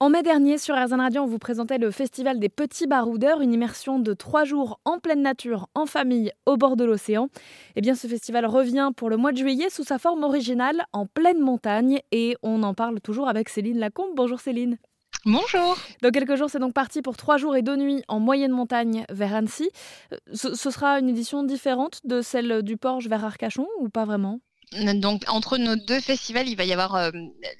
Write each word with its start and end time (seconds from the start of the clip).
En 0.00 0.10
mai 0.10 0.22
dernier, 0.22 0.58
sur 0.58 0.76
RZN 0.76 1.00
Radio, 1.00 1.22
on 1.22 1.26
vous 1.26 1.40
présentait 1.40 1.76
le 1.78 1.90
Festival 1.90 2.38
des 2.38 2.48
Petits 2.48 2.86
Baroudeurs, 2.86 3.40
une 3.40 3.52
immersion 3.52 3.98
de 3.98 4.14
trois 4.14 4.44
jours 4.44 4.78
en 4.84 5.00
pleine 5.00 5.22
nature, 5.22 5.66
en 5.74 5.86
famille, 5.86 6.30
au 6.46 6.56
bord 6.56 6.76
de 6.76 6.84
l'océan. 6.84 7.30
Eh 7.74 7.80
bien, 7.80 7.96
ce 7.96 8.06
festival 8.06 8.46
revient 8.46 8.92
pour 8.96 9.10
le 9.10 9.16
mois 9.16 9.32
de 9.32 9.38
juillet 9.38 9.70
sous 9.70 9.82
sa 9.82 9.98
forme 9.98 10.22
originale, 10.22 10.84
en 10.92 11.06
pleine 11.06 11.40
montagne, 11.40 11.98
et 12.12 12.36
on 12.44 12.62
en 12.62 12.74
parle 12.74 13.00
toujours 13.00 13.28
avec 13.28 13.48
Céline 13.48 13.80
Lacombe. 13.80 14.12
Bonjour 14.14 14.38
Céline. 14.38 14.78
Bonjour. 15.24 15.76
Dans 16.00 16.12
quelques 16.12 16.36
jours, 16.36 16.48
c'est 16.48 16.60
donc 16.60 16.74
parti 16.74 17.02
pour 17.02 17.16
trois 17.16 17.36
jours 17.36 17.56
et 17.56 17.62
deux 17.62 17.76
nuits 17.76 18.04
en 18.06 18.20
moyenne 18.20 18.52
montagne 18.52 19.04
vers 19.10 19.34
Annecy. 19.34 19.68
Euh, 20.12 20.16
ce, 20.32 20.54
ce 20.54 20.70
sera 20.70 21.00
une 21.00 21.08
édition 21.08 21.42
différente 21.42 21.98
de 22.04 22.22
celle 22.22 22.62
du 22.62 22.76
Porche 22.76 23.08
vers 23.08 23.24
Arcachon 23.24 23.66
ou 23.80 23.88
pas 23.88 24.04
vraiment? 24.04 24.38
Donc 24.72 25.24
entre 25.28 25.56
nos 25.56 25.76
deux 25.76 26.00
festivals, 26.00 26.48
il 26.48 26.56
va 26.56 26.64
y 26.64 26.72
avoir 26.72 26.94
euh, 26.94 27.10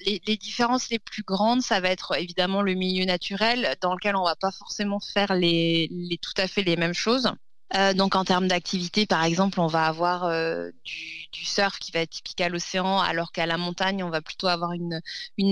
les, 0.04 0.36
différences 0.36 0.90
les 0.90 0.98
plus 0.98 1.22
grandes. 1.22 1.62
Ça 1.62 1.80
va 1.80 1.88
être 1.88 2.16
évidemment 2.18 2.62
le 2.62 2.74
milieu 2.74 3.04
naturel 3.04 3.76
dans 3.80 3.94
lequel 3.94 4.16
on 4.16 4.24
va 4.24 4.36
pas 4.36 4.50
forcément 4.50 5.00
faire 5.00 5.34
les, 5.34 5.88
tout 6.20 6.34
à 6.36 6.46
fait 6.46 6.62
les 6.62 6.76
mêmes 6.76 6.94
choses. 6.94 7.30
Euh, 7.76 7.92
donc 7.92 8.14
en 8.14 8.24
termes 8.24 8.48
d'activité, 8.48 9.06
par 9.06 9.24
exemple, 9.24 9.60
on 9.60 9.66
va 9.66 9.86
avoir 9.86 10.24
euh, 10.24 10.70
du, 10.84 11.44
surf 11.44 11.78
qui 11.78 11.92
va 11.92 12.00
être 12.00 12.10
typique 12.10 12.40
à 12.40 12.48
l'océan, 12.48 12.98
alors 13.00 13.30
qu'à 13.30 13.46
la 13.46 13.58
montagne, 13.58 14.02
on 14.02 14.10
va 14.10 14.22
plutôt 14.22 14.46
avoir 14.46 14.72
une, 14.72 15.00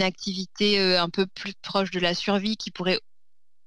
activité 0.02 0.96
un 0.96 1.10
peu 1.10 1.26
plus 1.26 1.54
proche 1.54 1.90
de 1.90 2.00
la 2.00 2.14
survie 2.14 2.56
qui 2.56 2.70
pourrait 2.70 3.00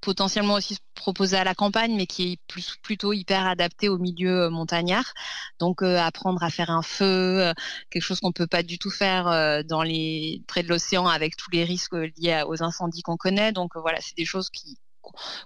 potentiellement 0.02 0.56
aussi 0.56 0.76
se 0.76 0.80
proposer 0.96 1.38
à 1.38 1.44
la 1.44 1.56
campagne, 1.56 1.96
mais 1.96 2.08
qui 2.08 2.34
est 2.34 2.40
plutôt 2.82 3.14
hyper 3.14 3.46
adapté 3.48 3.90
au 3.90 3.98
milieu 3.98 4.44
euh, 4.44 4.50
montagnard. 4.50 5.14
Donc 5.60 5.82
euh, 5.82 5.98
apprendre 5.98 6.44
à 6.44 6.50
faire 6.50 6.70
un 6.70 6.82
feu, 6.82 7.42
euh, 7.48 7.54
quelque 7.90 8.04
chose 8.04 8.20
qu'on 8.20 8.32
peut 8.32 8.48
pas 8.48 8.64
du 8.64 8.78
tout 8.80 8.92
faire 8.92 9.64
dans 9.66 9.84
les 9.84 10.44
près 10.48 10.64
de 10.64 10.70
l'océan 10.70 11.08
avec 11.08 11.36
tous 11.36 11.52
les 11.52 11.64
risques 11.64 11.94
liés 11.94 12.44
aux 12.48 12.64
incendies 12.64 13.02
qu'on 13.02 13.18
connaît. 13.18 13.52
Donc 13.52 13.72
voilà, 13.76 14.00
c'est 14.02 14.18
des 14.18 14.26
choses 14.26 14.50
qui 14.50 14.78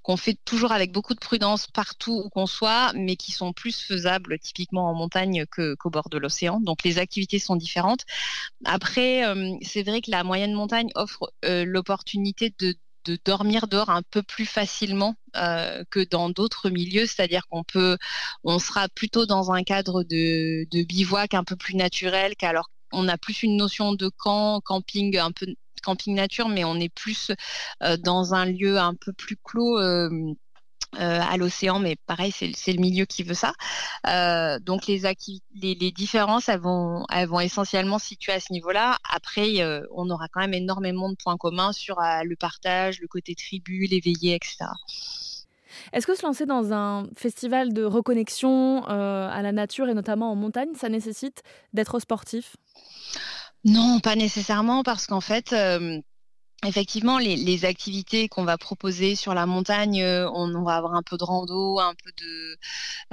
qu'on 0.01 0.17
fait 0.17 0.37
toujours 0.43 0.73
avec 0.73 0.91
beaucoup 0.91 1.13
de 1.13 1.19
prudence 1.19 1.67
partout 1.67 2.23
où 2.25 2.29
qu'on 2.29 2.47
soit, 2.47 2.91
mais 2.95 3.15
qui 3.15 3.31
sont 3.31 3.53
plus 3.53 3.81
faisables 3.81 4.37
typiquement 4.39 4.89
en 4.89 4.93
montagne 4.93 5.45
qu'au 5.45 5.89
bord 5.89 6.09
de 6.09 6.17
l'océan. 6.17 6.59
Donc 6.59 6.83
les 6.83 6.97
activités 6.97 7.39
sont 7.39 7.55
différentes. 7.55 8.01
Après, 8.65 9.23
c'est 9.61 9.83
vrai 9.83 10.01
que 10.01 10.11
la 10.11 10.23
moyenne 10.23 10.53
montagne 10.53 10.89
offre 10.95 11.31
l'opportunité 11.43 12.53
de 12.59 12.75
de 13.05 13.17
dormir 13.23 13.67
dehors 13.67 13.89
un 13.89 14.01
peu 14.03 14.23
plus 14.23 14.45
facilement 14.45 15.15
euh, 15.35 15.83
que 15.89 15.99
dans 16.03 16.29
d'autres 16.29 16.69
milieux, 16.69 17.05
c'est-à-dire 17.05 17.47
qu'on 17.49 17.63
peut, 17.63 17.97
on 18.43 18.59
sera 18.59 18.87
plutôt 18.89 19.25
dans 19.25 19.51
un 19.51 19.63
cadre 19.63 20.03
de, 20.03 20.65
bivouac 20.83 21.33
un 21.33 21.43
peu 21.43 21.55
plus 21.55 21.75
naturel 21.75 22.35
qu'alors 22.35 22.69
on 22.93 23.07
a 23.07 23.17
plus 23.17 23.43
une 23.43 23.57
notion 23.57 23.93
de 23.93 24.07
camp, 24.07 24.61
camping 24.61 25.17
un 25.17 25.31
peu 25.31 25.47
camping 25.83 26.15
nature, 26.15 26.47
mais 26.47 26.63
on 26.63 26.75
est 26.75 26.93
plus 26.93 27.31
euh, 27.83 27.97
dans 27.97 28.33
un 28.33 28.45
lieu 28.45 28.77
un 28.79 28.95
peu 28.95 29.13
plus 29.13 29.35
clos. 29.35 29.79
Euh, 29.79 30.09
euh, 30.99 31.19
à 31.21 31.37
l'océan, 31.37 31.79
mais 31.79 31.95
pareil, 32.05 32.31
c'est 32.31 32.73
le 32.73 32.79
milieu 32.79 33.05
qui 33.05 33.23
veut 33.23 33.33
ça. 33.33 33.53
Euh, 34.07 34.59
donc 34.59 34.87
les, 34.87 35.01
les, 35.55 35.75
les, 35.75 35.91
différences, 35.91 36.49
elles 36.49 36.59
vont, 36.59 37.05
elles 37.11 37.27
vont 37.27 37.39
essentiellement 37.39 37.99
se 37.99 38.07
situer 38.07 38.33
à 38.33 38.39
ce 38.39 38.53
niveau-là. 38.53 38.97
Après, 39.11 39.61
euh, 39.61 39.81
on 39.91 40.09
aura 40.09 40.27
quand 40.27 40.41
même 40.41 40.53
énormément 40.53 41.09
de 41.09 41.15
points 41.15 41.37
communs 41.37 41.71
sur 41.71 41.97
le 41.99 42.35
partage, 42.35 42.99
le 42.99 43.07
côté 43.07 43.35
tribu, 43.35 43.87
les 43.87 43.99
veillées, 43.99 44.35
etc. 44.35 44.65
Est-ce 45.91 46.05
que 46.05 46.15
se 46.15 46.25
lancer 46.25 46.45
dans 46.45 46.71
un 46.73 47.07
festival 47.17 47.73
de 47.73 47.83
reconnexion 47.83 48.83
à 48.85 49.41
la 49.41 49.51
nature 49.51 49.89
et 49.89 49.93
notamment 49.93 50.31
en 50.31 50.35
montagne, 50.35 50.75
ça 50.75 50.89
nécessite 50.89 51.41
d'être 51.73 51.99
sportif? 51.99 52.55
Non, 53.65 53.99
pas 53.99 54.15
nécessairement, 54.15 54.83
parce 54.83 55.07
qu'en 55.07 55.21
fait, 55.21 55.55
Effectivement, 56.65 57.17
les, 57.17 57.65
activités 57.65 58.29
qu'on 58.29 58.45
va 58.45 58.57
proposer 58.57 59.15
sur 59.15 59.33
la 59.33 59.45
montagne, 59.45 60.01
euh, 60.01 60.29
on, 60.31 60.63
va 60.63 60.75
avoir 60.75 60.95
un 60.95 61.01
peu 61.03 61.17
de 61.17 61.23
rando, 61.23 61.79
un 61.79 61.93
peu 61.93 62.11
de, 62.17 62.57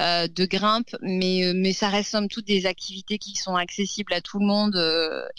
euh, 0.01 0.47
grimpe, 0.47 0.97
mais, 1.03 1.45
euh, 1.47 1.53
mais 1.55 1.73
ça 1.73 1.89
reste 1.89 2.11
somme 2.11 2.29
toute 2.29 2.47
des 2.47 2.67
activités 2.67 3.19
qui 3.19 3.35
sont 3.35 3.57
accessibles 3.57 4.13
à 4.15 4.21
tout 4.21 4.39
le 4.39 4.47
monde 4.47 4.77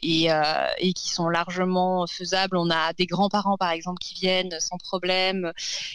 et, 0.04 0.94
qui 0.94 1.10
sont 1.10 1.30
largement 1.30 2.06
faisables. 2.08 2.58
On 2.58 2.70
a 2.70 2.94
des 2.94 3.06
grands-parents, 3.06 3.58
par 3.58 3.72
exemple, 3.72 4.00
qui 4.02 4.16
viennent 4.16 4.60
sans 4.60 4.78
problème. 4.78 5.54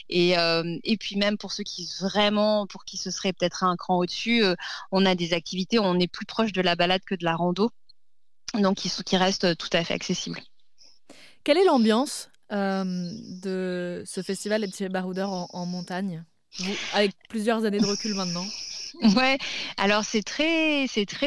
Et, 0.08 0.36
puis 0.98 1.16
même 1.16 1.36
pour 1.36 1.52
ceux 1.52 1.64
qui 1.64 1.88
vraiment, 2.00 2.66
pour 2.66 2.84
qui 2.84 2.96
ce 2.96 3.10
serait 3.10 3.32
peut-être 3.34 3.64
un 3.64 3.76
cran 3.76 3.98
au-dessus, 3.98 4.42
on 4.90 5.04
a 5.06 5.14
des 5.14 5.34
activités 5.34 5.78
on 5.78 5.98
est 5.98 6.08
plus 6.08 6.26
proche 6.26 6.52
de 6.52 6.62
la 6.62 6.76
balade 6.76 7.02
que 7.06 7.14
de 7.14 7.24
la 7.24 7.36
rando, 7.36 7.70
donc 8.54 8.76
qui 8.78 9.16
restent 9.16 9.56
tout 9.56 9.70
à 9.72 9.84
fait 9.84 9.94
accessibles. 9.94 10.40
Quelle 11.46 11.58
est 11.58 11.64
l'ambiance 11.64 12.28
euh, 12.50 12.84
de 13.40 14.02
ce 14.04 14.20
festival 14.20 14.62
des 14.62 14.66
petits 14.66 14.88
baroudeurs 14.88 15.30
en, 15.54 15.64
montagne? 15.64 16.24
Avec 16.92 17.12
plusieurs 17.28 17.64
années 17.64 17.78
de 17.78 17.86
recul 17.86 18.14
maintenant. 18.14 18.44
Ouais, 19.14 19.36
alors 19.76 20.04
c'est 20.04 20.22
très, 20.22 20.86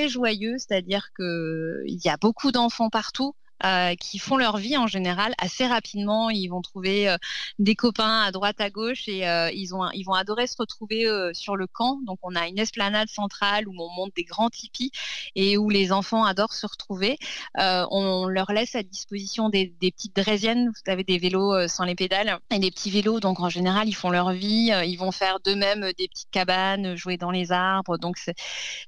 joyeux, 0.09 0.55
c'est-à-dire 0.57 1.09
que 1.15 1.83
il 1.85 1.99
y 2.03 2.09
a 2.09 2.17
beaucoup 2.17 2.51
d'enfants 2.51 2.89
partout 2.89 3.33
euh, 3.65 3.93
qui 3.95 4.19
font 4.19 4.37
leur 4.37 4.55
vie 4.55 4.77
en 4.77 4.87
général 4.87 5.33
assez 5.37 5.67
rapidement. 5.67 6.29
Ils 6.29 6.47
vont 6.47 6.61
trouver 6.61 7.09
euh, 7.09 7.17
des 7.59 7.75
copains 7.75 8.21
à 8.21 8.31
droite, 8.31 8.61
à 8.61 8.69
gauche 8.69 9.09
et 9.09 9.27
euh, 9.27 9.51
ils, 9.51 9.75
ont, 9.75 9.89
ils 9.91 10.03
vont 10.03 10.13
adorer 10.13 10.47
se 10.47 10.55
retrouver 10.57 11.05
sur 11.33 11.57
le 11.57 11.67
camp. 11.67 11.99
Donc 12.05 12.19
on 12.23 12.35
a 12.35 12.47
une 12.47 12.57
esplanade 12.57 13.09
centrale 13.09 13.67
où 13.67 13.73
on 13.77 13.89
monte 13.89 14.11
des 14.15 14.23
grands 14.23 14.49
tipis 14.49 14.91
et 15.35 15.57
où 15.57 15.69
les 15.69 15.91
enfants 15.91 16.23
adorent 16.23 16.53
se 16.53 16.67
retrouver. 16.67 17.17
On 17.57 18.27
leur 18.27 18.51
laisse 18.53 18.75
à 18.75 18.83
disposition 18.83 19.49
des, 19.49 19.73
petites 19.79 20.15
draisiennes. 20.15 20.69
Vous 20.69 20.91
avez 20.91 21.03
des 21.03 21.17
vélos 21.17 21.67
sans 21.67 21.83
les 21.83 21.95
pédales 21.95 22.39
et 22.51 22.59
des 22.59 22.71
petits 22.71 22.91
vélos. 22.91 23.19
Donc 23.19 23.39
en 23.39 23.49
général, 23.49 23.89
ils 23.89 23.95
font 23.95 24.09
leur 24.09 24.31
vie. 24.31 24.71
ils 24.85 24.97
vont 24.97 25.11
faire 25.11 25.39
d'eux-mêmes 25.41 25.91
des 25.97 26.07
petites 26.07 26.31
cabanes, 26.31 26.95
jouer 26.95 27.17
dans 27.17 27.31
les 27.31 27.51
arbres. 27.51 27.97
Donc 27.97 28.17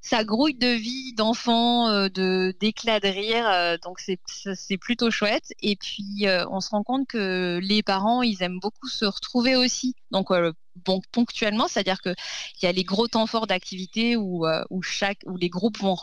ça 0.01 0.23
grouille 0.23 0.55
de 0.55 0.67
vie, 0.67 1.13
d'enfants, 1.13 2.07
de 2.07 2.55
d'éclats 2.59 2.99
de 2.99 3.07
rire. 3.07 3.77
donc 3.83 3.99
c'est 3.99 4.19
c'est 4.67 4.77
plutôt 4.77 5.11
chouette. 5.11 5.53
Et 5.61 5.75
puis, 5.75 6.27
euh, 6.27 6.45
on 6.49 6.59
se 6.59 6.69
rend 6.69 6.83
compte 6.83 7.07
que 7.07 7.59
les 7.61 7.83
parents, 7.83 8.21
ils 8.21 8.41
aiment 8.43 8.59
beaucoup 8.59 8.87
se 8.87 9.05
retrouver 9.05 9.55
aussi. 9.55 9.95
Donc, 10.11 10.31
euh, 10.31 10.53
bon, 10.85 11.01
ponctuellement, 11.11 11.67
c'est-à-dire 11.67 12.01
qu'il 12.01 12.15
y 12.63 12.65
a 12.65 12.71
les 12.71 12.83
gros 12.83 13.07
temps 13.07 13.27
forts 13.27 13.47
d'activité 13.47 14.15
où, 14.15 14.45
euh, 14.45 14.63
chaque, 14.81 15.19
où 15.25 15.37
les 15.37 15.49
groupes 15.49 15.77
vont, 15.79 15.95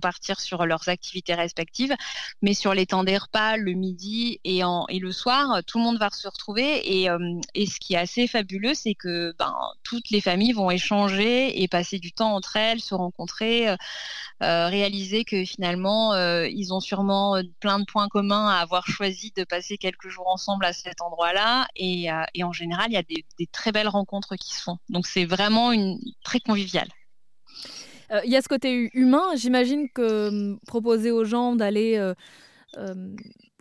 partir 0.00 0.40
sur 0.40 0.66
leurs 0.66 0.88
activités 0.88 1.34
respectives, 1.34 1.94
mais 2.42 2.54
sur 2.54 2.74
les 2.74 2.86
temps 2.86 3.04
des 3.04 3.16
repas, 3.16 3.56
le 3.56 3.72
midi 3.72 4.40
et, 4.44 4.62
en, 4.62 4.86
et 4.88 4.98
le 4.98 5.12
soir, 5.12 5.62
tout 5.66 5.78
le 5.78 5.84
monde 5.84 5.98
va 5.98 6.10
se 6.10 6.28
retrouver. 6.28 7.00
Et, 7.00 7.10
euh, 7.10 7.40
et 7.54 7.66
ce 7.66 7.78
qui 7.78 7.94
est 7.94 7.98
assez 7.98 8.26
fabuleux, 8.26 8.74
c'est 8.74 8.94
que 8.94 9.34
ben, 9.38 9.54
toutes 9.82 10.10
les 10.10 10.20
familles 10.20 10.52
vont 10.52 10.70
échanger 10.70 11.62
et 11.62 11.68
passer 11.68 11.98
du 11.98 12.12
temps 12.12 12.34
entre 12.34 12.56
elles, 12.56 12.80
se 12.80 12.94
rencontrer, 12.94 13.68
euh, 13.68 13.76
réaliser 14.68 15.24
que 15.24 15.44
finalement, 15.44 16.14
ils 16.16 16.72
ont 16.72 16.80
sûrement 16.80 17.40
plein 17.60 17.78
de 17.78 17.84
points 17.84 18.08
communs 18.08 18.48
à 18.48 18.60
avoir 18.60 18.86
choisi 18.86 19.32
de 19.36 19.44
passer 19.44 19.78
quelques 19.78 20.08
jours 20.08 20.28
ensemble 20.28 20.64
à 20.64 20.72
cet 20.72 21.00
endroit-là. 21.00 21.66
Et, 21.76 22.08
et 22.34 22.44
en 22.44 22.52
général, 22.52 22.86
il 22.90 22.94
y 22.94 22.98
a 22.98 23.02
des 23.02 23.46
très 23.50 23.72
belles 23.72 23.88
rencontres 23.88 24.25
rencontres 24.26 24.42
qui 24.42 24.54
se 24.54 24.62
font. 24.62 24.78
Donc 24.88 25.06
c'est 25.06 25.24
vraiment 25.24 25.72
une 25.72 25.98
très 26.24 26.40
convivial. 26.40 26.88
Il 28.10 28.16
euh, 28.16 28.20
y 28.24 28.36
a 28.36 28.42
ce 28.42 28.48
côté 28.48 28.90
humain. 28.94 29.34
J'imagine 29.36 29.88
que 29.90 30.28
hum, 30.28 30.60
proposer 30.66 31.10
aux 31.10 31.24
gens 31.24 31.56
d'aller 31.56 31.96
euh, 31.96 32.14
euh, 32.78 32.94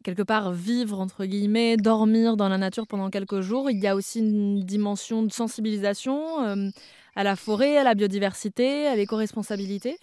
quelque 0.03 0.22
part 0.22 0.52
vivre, 0.52 1.00
entre 1.00 1.26
guillemets, 1.26 1.78
dormir 1.78 2.38
dans 2.38 2.48
la 2.48 2.58
nature 2.58 2.88
pendant 2.88 3.09
quelques 3.09 3.42
jours, 3.42 3.72
il 3.72 3.80
y 3.80 3.88
a 3.88 3.96
aussi 3.96 4.20
une 4.20 4.64
dimension 4.64 5.24
de 5.24 5.31
sensibilisation 5.31 6.44
euh, 6.44 6.70
à 7.16 7.24
la 7.24 7.36
forêt, 7.36 7.78
à 7.78 7.84
la 7.84 7.96
biodiversité, 7.96 8.88
à 8.88 8.96
l'éco-responsabilité 8.96 9.97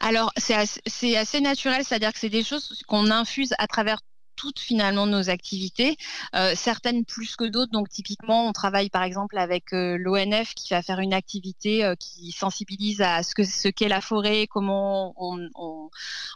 alors, 0.00 0.32
c'est 0.36 0.54
assez, 0.54 1.16
assez, 1.16 1.40
naturel, 1.40 1.84
c'est-à-dire 1.84 2.12
que 2.12 2.18
c'est 2.18 2.28
des 2.28 2.42
choses 2.42 2.82
qu'on 2.86 3.10
infuse 3.10 3.54
à 3.58 3.66
travers 3.66 4.00
toutes 4.44 4.60
finalement 4.60 5.06
nos 5.06 5.30
activités, 5.30 5.96
euh, 6.34 6.52
certaines 6.54 7.06
plus 7.06 7.34
que 7.34 7.44
d'autres. 7.44 7.72
Donc 7.72 7.88
typiquement, 7.88 8.46
on 8.46 8.52
travaille 8.52 8.90
par 8.90 9.02
exemple 9.02 9.38
avec 9.38 9.72
euh, 9.72 9.96
l'ONF 9.98 10.52
qui 10.54 10.68
va 10.74 10.82
faire 10.82 11.00
une 11.00 11.14
activité 11.14 11.82
euh, 11.82 11.94
qui 11.94 12.30
sensibilise 12.30 13.00
à 13.00 13.22
ce 13.22 13.34
que 13.34 13.42
ce 13.44 13.68
qu'est 13.68 13.88
la 13.88 14.02
forêt, 14.02 14.46
comment 14.46 15.14
on, 15.16 15.48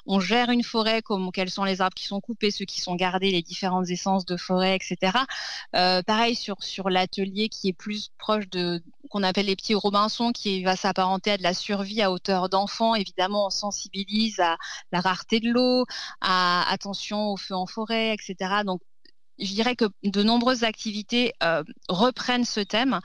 on, 0.06 0.20
gère 0.20 0.48
une 0.48 0.64
forêt, 0.64 1.02
comment 1.02 1.30
quels 1.30 1.50
sont 1.50 1.64
les 1.64 1.82
arbres 1.82 1.94
qui 1.94 2.06
sont 2.06 2.20
coupés, 2.22 2.50
ceux 2.50 2.64
qui 2.64 2.80
sont 2.80 2.94
gardés, 2.94 3.30
les 3.30 3.42
différentes 3.42 3.90
essences 3.90 4.24
de 4.24 4.38
forêt, 4.38 4.74
etc. 4.74 5.18
Pareil 5.72 6.34
sur 6.34 6.62
sur 6.62 6.88
l'atelier 6.88 7.50
qui 7.50 7.68
est 7.68 7.72
plus 7.74 8.10
proche 8.18 8.48
de 8.48 8.82
qu'on 9.08 9.22
appelle 9.22 9.46
les 9.46 9.56
petits 9.56 9.74
Robinson, 9.74 10.32
qui 10.32 10.62
va 10.62 10.76
s'apparenter 10.76 11.32
à 11.32 11.36
de 11.36 11.42
la 11.42 11.54
survie 11.54 12.02
à 12.02 12.10
hauteur 12.10 12.48
d'enfant. 12.48 12.94
Évidemment, 12.94 13.46
on 13.46 13.50
sensibilise 13.50 14.40
à 14.40 14.56
la 14.92 15.00
rareté 15.00 15.40
de 15.40 15.50
l'eau, 15.50 15.84
à 16.20 16.70
attention 16.70 17.30
au 17.32 17.36
feu 17.36 17.54
en 17.54 17.66
forêt 17.66 18.14
etc. 18.14 18.62
Donc, 18.64 18.80
je 19.38 19.52
dirais 19.52 19.76
que 19.76 19.84
de 20.02 20.22
nombreuses 20.22 20.64
activités 20.64 21.32
euh, 21.42 21.62
reprennent 21.88 22.44
ce 22.44 22.60
thème, 22.60 23.00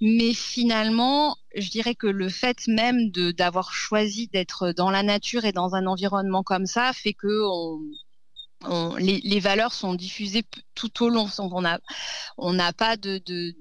mais 0.00 0.34
finalement, 0.34 1.36
je 1.54 1.70
dirais 1.70 1.94
que 1.94 2.08
le 2.08 2.28
fait 2.28 2.66
même 2.66 3.10
d'avoir 3.10 3.72
choisi 3.72 4.28
d'être 4.28 4.72
dans 4.72 4.90
la 4.90 5.02
nature 5.02 5.44
et 5.44 5.52
dans 5.52 5.74
un 5.74 5.86
environnement 5.86 6.42
comme 6.42 6.66
ça 6.66 6.92
fait 6.92 7.14
que 7.14 7.44
les, 8.98 9.40
valeurs 9.40 9.72
sont 9.72 9.94
diffusées 9.94 10.44
tout 10.74 11.04
au 11.04 11.08
long. 11.08 11.28
On 12.36 12.52
n'a 12.52 12.72
pas 12.72 12.96
de, 12.96 13.54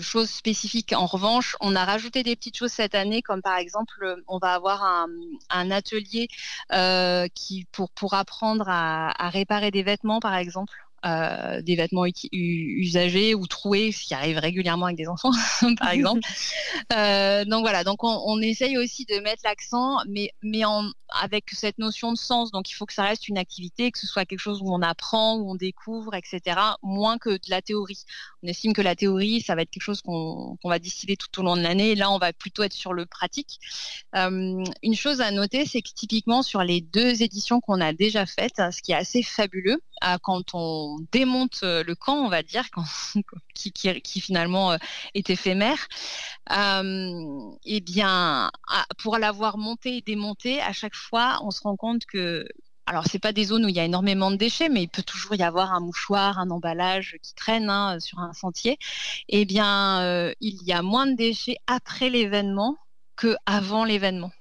choses 0.00 0.30
spécifiques. 0.30 0.92
En 0.92 1.06
revanche, 1.06 1.56
on 1.60 1.76
a 1.76 1.84
rajouté 1.84 2.22
des 2.22 2.36
petites 2.36 2.56
choses 2.56 2.72
cette 2.72 2.94
année, 2.94 3.22
comme 3.22 3.42
par 3.42 3.56
exemple, 3.56 4.22
on 4.28 4.38
va 4.38 4.54
avoir 4.54 4.82
un, 4.84 5.70
atelier 5.70 6.28
euh, 6.72 7.26
qui 7.34 7.66
pour, 7.72 7.90
pour 7.90 8.14
apprendre 8.14 8.66
à, 8.68 9.28
réparer 9.30 9.70
des 9.70 9.82
vêtements, 9.82 10.20
par 10.20 10.34
exemple. 10.34 10.74
Euh, 11.04 11.60
des 11.60 11.76
vêtements 11.76 12.06
usagés 12.32 13.34
ou 13.34 13.46
troués, 13.46 13.92
ce 13.92 14.04
qui 14.04 14.14
arrive 14.14 14.38
régulièrement 14.38 14.86
avec 14.86 14.96
des 14.96 15.06
enfants, 15.06 15.32
par 15.78 15.90
exemple. 15.90 16.20
Euh, 16.92 17.44
donc 17.44 17.62
voilà, 17.62 17.82
donc 17.82 18.02
on, 18.02 18.40
essaye 18.40 18.76
aussi 18.76 19.04
de 19.04 19.18
mettre 19.20 19.42
l'accent, 19.44 19.98
mais, 20.08 20.30
mais 20.42 20.64
en, 20.64 20.90
avec 21.08 21.50
cette 21.50 21.78
notion 21.78 22.12
de 22.12 22.18
sens. 22.18 22.50
Donc 22.50 22.70
il 22.70 22.74
faut 22.74 22.84
que 22.84 22.92
ça 22.92 23.04
reste 23.04 23.28
une 23.28 23.38
activité, 23.38 23.90
que 23.90 23.98
ce 23.98 24.06
soit 24.06 24.24
quelque 24.24 24.40
chose 24.40 24.60
où 24.62 24.72
on 24.72 24.82
apprend, 24.82 25.36
où 25.36 25.50
on 25.50 25.54
découvre, 25.54 26.14
etc., 26.14 26.58
moins 26.82 27.18
que 27.18 27.30
de 27.30 27.48
la 27.48 27.62
théorie. 27.62 28.04
On 28.42 28.48
estime 28.48 28.72
que 28.72 28.82
la 28.82 28.96
théorie, 28.96 29.40
ça 29.40 29.54
va 29.54 29.62
être 29.62 29.70
quelque 29.70 29.82
chose 29.82 30.02
qu'on 30.02 30.58
va 30.64 30.78
distiller 30.78 31.16
tout 31.16 31.40
au 31.40 31.42
long 31.42 31.56
de 31.56 31.62
l'année. 31.62 31.94
Là, 31.94 32.10
on 32.10 32.18
va 32.18 32.32
plutôt 32.32 32.62
être 32.62 32.72
sur 32.72 32.92
le 32.92 33.06
pratique. 33.06 33.60
Euh, 34.16 34.62
une 34.82 34.94
chose 34.94 35.20
à 35.20 35.30
noter, 35.30 35.64
c'est 35.66 35.82
que 35.82 35.90
typiquement 35.94 36.42
sur 36.42 36.62
les 36.62 36.80
deux 36.80 37.22
éditions 37.22 37.60
qu'on 37.60 37.80
a 37.80 37.92
déjà 37.92 38.26
faites, 38.26 38.56
ce 38.56 38.82
qui 38.82 38.92
est 38.92 38.96
assez 38.96 39.22
fabuleux, 39.22 39.80
quand 40.22 40.54
on 40.54 40.98
démonte 41.12 41.60
euh, 41.62 41.82
le 41.84 41.94
camp, 41.94 42.16
on 42.16 42.28
va 42.28 42.42
dire, 42.42 42.64
qui, 43.54 44.20
finalement 44.20 44.72
euh, 44.72 44.76
est 45.14 45.30
éphémère, 45.30 45.88
euh, 46.52 47.50
eh 47.64 47.80
bien, 47.80 48.50
pour 48.98 49.18
l'avoir 49.18 49.58
monté 49.58 49.98
et 49.98 50.02
démonté, 50.02 50.60
à 50.60 50.72
chaque 50.72 50.94
fois, 50.94 51.40
on 51.42 51.50
se 51.50 51.60
rend 51.62 51.76
compte 51.76 52.04
que 52.06 52.46
alors, 52.86 53.04
c'est 53.06 53.18
pas 53.18 53.32
des 53.32 53.44
zones 53.44 53.64
où 53.64 53.68
il 53.68 53.74
y 53.74 53.80
a 53.80 53.84
énormément 53.84 54.30
de 54.30 54.36
déchets, 54.36 54.68
mais 54.68 54.82
il 54.82 54.88
peut 54.88 55.02
toujours 55.02 55.34
y 55.34 55.42
avoir 55.42 55.72
un 55.72 55.80
mouchoir, 55.80 56.38
un 56.38 56.50
emballage 56.50 57.16
qui 57.22 57.34
traîne 57.34 57.70
hein, 57.70 57.98
sur 57.98 58.18
un 58.18 58.34
sentier. 58.34 58.78
Eh 59.30 59.46
bien, 59.46 60.34
il 60.42 60.62
y 60.64 60.72
a 60.72 60.82
moins 60.82 61.06
de 61.06 61.16
déchets 61.16 61.56
après 61.66 62.10
l'événement 62.10 62.76
que 63.16 63.36
avant 63.46 63.86
l'événement. 63.86 64.32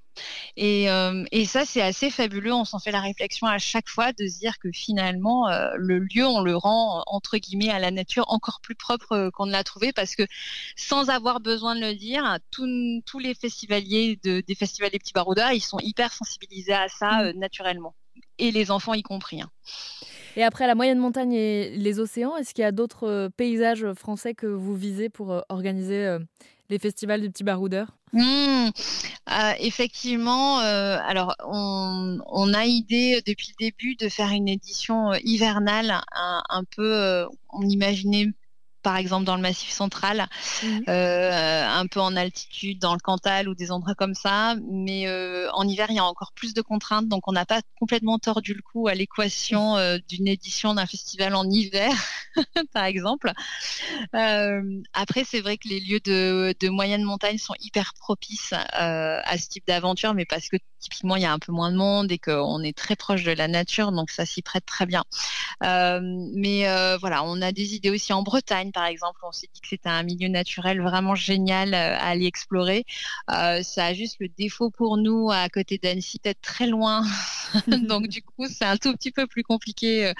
Euh, 0.59 1.25
et, 1.31 1.45
ça, 1.45 1.65
c'est 1.65 1.81
assez 1.81 2.09
fabuleux. 2.09 2.53
On 2.53 2.65
s'en 2.65 2.79
fait 2.79 2.91
la 2.91 3.01
réflexion 3.01 3.47
à 3.47 3.57
chaque 3.57 3.89
fois 3.89 4.13
de 4.13 4.27
se 4.27 4.39
dire 4.39 4.59
que 4.59 4.71
finalement, 4.71 5.49
euh, 5.49 5.71
le 5.75 5.99
lieu, 5.99 6.25
on 6.25 6.41
le 6.41 6.55
rend, 6.55 7.03
entre 7.07 7.37
guillemets, 7.37 7.69
à 7.69 7.79
la 7.79 7.91
nature 7.91 8.25
encore 8.27 8.59
plus 8.61 8.75
propre 8.75 9.11
euh, 9.13 9.31
qu'on 9.31 9.45
ne 9.45 9.51
l'a 9.51 9.63
trouvé 9.63 9.91
parce 9.93 10.15
que 10.15 10.23
sans 10.75 11.09
avoir 11.09 11.39
besoin 11.39 11.75
de 11.75 11.81
le 11.81 11.95
dire, 11.95 12.37
tous 12.51 13.19
les 13.19 13.33
festivaliers 13.33 14.19
des 14.23 14.55
festivals 14.55 14.91
des 14.91 14.99
petits 14.99 15.13
baroudeurs, 15.13 15.51
ils 15.51 15.61
sont 15.61 15.79
hyper 15.79 16.13
sensibilisés 16.13 16.73
à 16.73 16.87
ça 16.87 17.23
mmh. 17.23 17.39
naturellement. 17.39 17.95
Et 18.37 18.51
les 18.51 18.71
enfants 18.71 18.93
y 18.93 19.03
compris. 19.03 19.41
Hein. 19.41 19.49
Et 20.35 20.43
après 20.43 20.65
la 20.65 20.75
moyenne 20.75 20.97
montagne 20.97 21.33
et 21.33 21.69
les 21.77 21.99
océans, 21.99 22.35
est-ce 22.37 22.53
qu'il 22.53 22.63
y 22.63 22.65
a 22.65 22.71
d'autres 22.71 23.29
paysages 23.37 23.93
français 23.93 24.33
que 24.33 24.47
vous 24.47 24.75
visez 24.75 25.09
pour 25.09 25.43
organiser 25.49 26.17
les 26.73 26.79
festivals 26.79 27.21
du 27.21 27.29
petit 27.29 27.43
baroudeur 27.43 27.87
mmh. 28.13 28.19
euh, 28.19 29.53
Effectivement, 29.59 30.59
euh, 30.59 30.97
alors 31.05 31.35
on, 31.45 32.53
a 32.53 32.65
idée 32.65 33.21
depuis 33.25 33.53
le 33.59 33.65
début 33.65 33.95
de 33.95 34.09
faire 34.09 34.31
une 34.31 34.47
édition 34.47 35.13
euh, 35.13 35.17
hivernale, 35.23 36.01
un, 36.11 36.63
peu, 36.75 37.25
on 37.49 37.61
imaginait 37.61 38.27
par 38.83 38.97
exemple 38.97 39.23
dans 39.25 39.35
le 39.35 39.41
Massif 39.41 39.71
central, 39.71 40.27
mmh. 40.61 40.79
euh, 40.89 41.67
un 41.67 41.87
peu 41.87 42.01
en 42.01 42.15
altitude, 42.15 42.79
dans 42.79 42.93
le 42.93 42.99
Cantal 42.99 43.47
ou 43.49 43.55
des 43.55 43.71
endroits 43.71 43.95
comme 43.95 44.13
ça. 44.13 44.55
Mais 44.69 45.07
euh, 45.07 45.49
en 45.53 45.67
hiver, 45.67 45.87
il 45.89 45.95
y 45.95 45.99
a 45.99 46.05
encore 46.05 46.33
plus 46.33 46.53
de 46.53 46.61
contraintes, 46.61 47.07
donc 47.07 47.27
on 47.27 47.31
n'a 47.31 47.45
pas 47.45 47.61
complètement 47.79 48.19
tordu 48.19 48.53
le 48.53 48.61
cou 48.61 48.87
à 48.87 48.93
l'équation 48.93 49.77
euh, 49.77 49.97
d'une 50.09 50.27
édition 50.27 50.75
d'un 50.75 50.85
festival 50.85 51.33
en 51.33 51.49
hiver, 51.49 51.91
par 52.73 52.83
exemple. 52.83 53.31
après, 54.11 55.23
c'est 55.23 55.41
vrai 55.41 55.57
que 55.57 55.69
les 55.69 55.79
lieux 55.79 56.01
de, 56.01 56.53
de, 56.59 56.69
moyenne 56.69 57.03
montagne 57.03 57.37
sont 57.37 57.55
hyper 57.59 57.93
propices 57.99 58.53
à 58.53 59.37
ce 59.37 59.47
type 59.47 59.65
d'aventure, 59.65 60.13
mais 60.13 60.25
parce 60.25 60.49
que 60.49 60.57
typiquement, 60.79 61.15
il 61.15 61.21
y 61.21 61.25
a 61.25 61.31
un 61.31 61.39
peu 61.39 61.53
moins 61.53 61.71
de 61.71 61.77
monde 61.77 62.11
et 62.11 62.17
qu'on 62.19 62.61
est 62.61 62.77
très 62.77 62.97
proche 62.97 63.23
de 63.23 63.31
la 63.31 63.47
nature, 63.47 63.93
donc 63.93 64.11
ça 64.11 64.25
s'y 64.25 64.41
prête 64.41 64.65
très 64.65 64.85
bien. 64.85 65.03
mais 65.61 66.65
voilà, 66.99 67.23
on 67.23 67.41
a 67.41 67.53
des 67.53 67.75
idées 67.75 67.89
aussi 67.89 68.11
en 68.11 68.23
Bretagne 68.23 68.72
par 68.73 68.85
exemple, 68.85 69.19
on 69.23 69.31
s'est 69.31 69.47
dit 69.53 69.61
que 69.61 69.67
c'était 69.67 69.89
un 69.89 70.03
milieu 70.03 70.27
naturel 70.27 70.81
vraiment 70.81 71.15
génial 71.15 71.73
euh, 71.73 71.95
à 71.95 72.07
aller 72.09 72.25
explorer. 72.25 72.85
Euh, 73.31 73.61
ça 73.63 73.85
a 73.85 73.93
juste 73.93 74.17
le 74.19 74.27
défaut 74.27 74.69
pour 74.69 74.97
nous, 74.97 75.29
à 75.31 75.47
côté 75.49 75.77
d'Annecy, 75.77 76.19
d'être 76.23 76.41
très 76.41 76.67
loin. 76.67 77.03
Donc 77.87 78.07
du 78.07 78.21
coup, 78.21 78.45
c'est 78.47 78.65
un 78.65 78.77
tout 78.77 78.93
petit 78.93 79.11
peu 79.11 79.27
plus 79.27 79.43
compliqué 79.43 80.07
euh, 80.07 80.13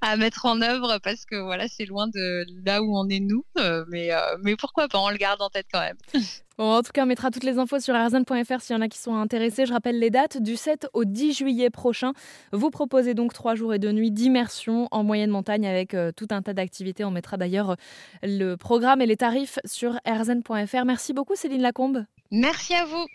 à 0.00 0.16
mettre 0.16 0.46
en 0.46 0.60
œuvre 0.60 0.98
parce 1.02 1.24
que 1.24 1.36
voilà, 1.36 1.68
c'est 1.68 1.84
loin 1.84 2.08
de 2.08 2.44
là 2.64 2.82
où 2.82 2.96
on 2.96 3.08
est 3.08 3.20
nous. 3.20 3.44
mais, 3.88 4.10
mais 4.42 4.56
pourquoi 4.56 4.88
pas, 4.88 4.98
on 4.98 5.10
le 5.10 5.16
garde 5.16 5.42
en 5.42 5.50
tête 5.50 5.66
quand 5.72 5.80
même. 5.80 5.96
en 6.58 6.82
tout 6.82 6.90
cas, 6.92 7.04
on 7.04 7.06
mettra 7.06 7.30
toutes 7.30 7.44
les 7.44 7.58
infos 7.58 7.78
sur 7.78 7.94
arzan.fr 7.94 8.60
s'il 8.60 8.74
y 8.74 8.78
en 8.78 8.82
a 8.82 8.88
qui 8.88 8.98
sont 8.98 9.14
intéressés. 9.14 9.66
Je 9.66 9.72
rappelle 9.72 9.98
les 9.98 10.10
dates 10.10 10.42
du 10.42 10.56
7 10.56 10.88
au 10.92 11.04
10 11.04 11.32
juillet 11.34 11.70
prochain. 11.70 12.12
Vous 12.52 12.70
proposez 12.70 13.14
donc 13.14 13.32
trois 13.32 13.54
jours 13.54 13.74
et 13.74 13.78
deux 13.78 13.92
nuits 13.92 14.10
d'immersion 14.10 14.88
en 14.90 15.04
moyenne 15.04 15.30
montagne 15.30 15.66
avec 15.66 15.94
euh, 15.94 16.12
tout 16.12 16.28
un 16.30 16.42
tas 16.42 16.54
d'activités. 16.54 17.04
On 17.04 17.10
mettra 17.10 17.36
d'ailleurs 17.36 17.76
le 18.22 18.56
programme 18.56 19.00
et 19.00 19.06
les 19.06 19.16
tarifs 19.16 19.58
sur 19.64 19.98
arzan.fr. 20.04 20.84
Merci 20.84 21.12
beaucoup 21.12 21.36
Céline 21.36 21.62
Lacombe. 21.62 22.04
Merci 22.30 22.74
à 22.74 22.84
vous. 22.84 23.06